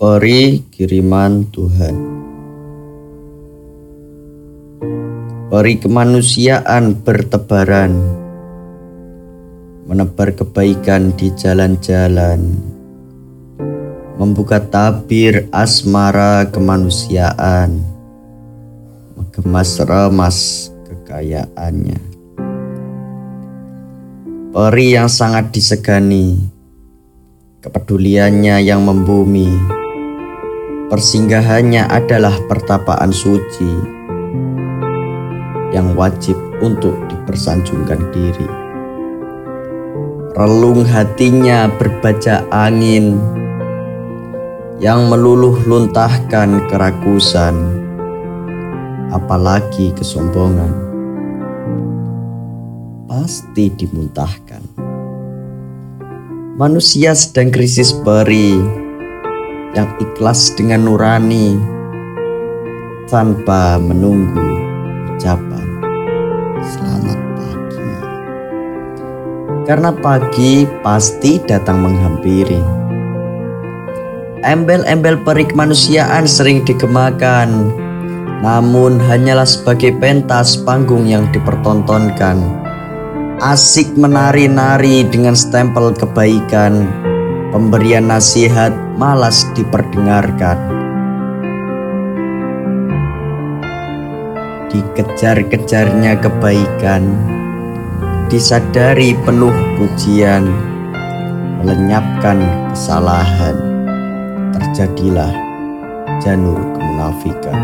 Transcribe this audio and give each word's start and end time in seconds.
Peri 0.00 0.64
kiriman 0.72 1.44
Tuhan. 1.52 1.92
Peri 5.52 5.76
kemanusiaan 5.76 6.96
bertebaran, 7.04 7.92
menebar 9.84 10.32
kebaikan 10.32 11.12
di 11.20 11.28
jalan-jalan, 11.36 12.40
membuka 14.16 14.64
tabir 14.72 15.44
asmara 15.52 16.48
kemanusiaan, 16.48 17.84
mengemas 19.20 19.84
remas 19.84 20.72
kekayaannya. 20.88 22.00
Peri 24.56 24.96
yang 24.96 25.12
sangat 25.12 25.52
disegani, 25.52 26.40
kepeduliannya 27.60 28.64
yang 28.64 28.80
membumi, 28.80 29.76
Persinggahannya 30.90 31.86
adalah 31.86 32.34
pertapaan 32.50 33.14
suci 33.14 33.70
yang 35.70 35.94
wajib 35.94 36.34
untuk 36.58 36.98
dipersanjungkan 37.06 38.10
diri. 38.10 38.48
Relung 40.34 40.82
hatinya 40.82 41.70
berbaca 41.70 42.42
angin 42.50 43.22
yang 44.82 45.06
meluluh 45.06 45.62
luntahkan 45.62 46.66
kerakusan, 46.66 47.54
apalagi 49.14 49.94
kesombongan. 49.94 50.74
Pasti 53.06 53.70
dimuntahkan. 53.78 54.62
Manusia 56.58 57.14
sedang 57.14 57.54
krisis 57.54 57.94
peri 57.94 58.58
yang 59.74 59.86
ikhlas 60.02 60.50
dengan 60.58 60.82
nurani 60.82 61.54
tanpa 63.06 63.78
menunggu 63.78 64.42
ucapan 65.14 65.66
selamat 66.62 67.18
pagi. 67.38 67.78
Karena 69.66 69.90
pagi 69.94 70.66
pasti 70.82 71.38
datang 71.46 71.86
menghampiri. 71.86 72.58
Embel-embel 74.40 75.20
perik 75.20 75.52
manusiaan 75.52 76.24
sering 76.24 76.64
digemakan, 76.64 77.70
namun 78.40 78.96
hanyalah 78.96 79.44
sebagai 79.44 79.92
pentas 80.00 80.56
panggung 80.56 81.04
yang 81.04 81.28
dipertontonkan. 81.30 82.40
Asik 83.40 83.92
menari-nari 83.96 85.04
dengan 85.08 85.36
stempel 85.36 85.92
kebaikan, 85.92 86.88
pemberian 87.50 88.06
nasihat 88.06 88.70
malas 88.94 89.46
diperdengarkan. 89.58 90.58
Dikejar-kejarnya 94.70 96.14
kebaikan, 96.22 97.02
disadari 98.30 99.18
penuh 99.26 99.52
pujian, 99.74 100.46
melenyapkan 101.58 102.38
kesalahan, 102.70 103.58
terjadilah 104.54 105.34
janur 106.22 106.62
kemunafikan. 106.78 107.58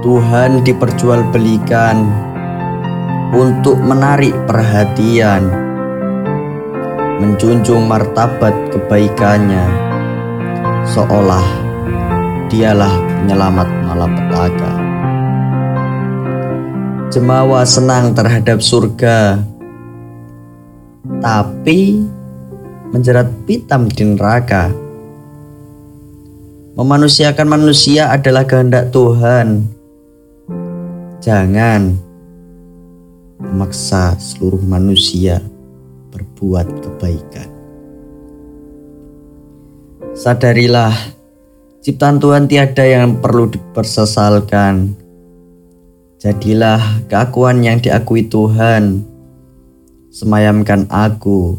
Tuhan 0.00 0.64
diperjualbelikan 0.64 1.96
untuk 3.36 3.80
menarik 3.80 4.32
perhatian 4.48 5.63
menjunjung 7.22 7.86
martabat 7.86 8.74
kebaikannya, 8.74 9.66
seolah 10.90 11.46
dialah 12.50 12.90
penyelamat 12.90 13.68
malapetaka. 13.86 14.72
Jemawa 17.14 17.62
senang 17.62 18.10
terhadap 18.18 18.58
surga, 18.58 19.38
tapi 21.22 22.02
menjerat 22.90 23.30
pitam 23.46 23.86
di 23.86 24.02
neraka. 24.02 24.74
Memanusiakan 26.74 27.46
manusia 27.46 28.10
adalah 28.10 28.42
kehendak 28.42 28.90
Tuhan. 28.90 29.70
Jangan 31.22 31.94
memaksa 33.38 34.18
seluruh 34.18 34.58
manusia 34.58 35.53
berbuat 36.14 36.66
kebaikan. 36.78 37.50
Sadarilah, 40.14 40.94
ciptaan 41.82 42.22
Tuhan 42.22 42.46
tiada 42.46 42.86
yang 42.86 43.18
perlu 43.18 43.50
dipersesalkan. 43.50 44.94
Jadilah 46.22 47.04
keakuan 47.10 47.60
yang 47.66 47.82
diakui 47.82 48.30
Tuhan. 48.30 49.02
Semayamkan 50.14 50.86
aku 50.86 51.58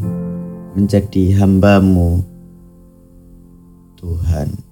menjadi 0.72 1.36
hambamu, 1.36 2.24
Tuhan. 4.00 4.65